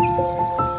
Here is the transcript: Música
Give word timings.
Música 0.00 0.69